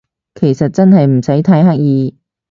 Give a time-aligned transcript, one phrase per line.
[0.33, 2.15] 其實真係唔使太刻意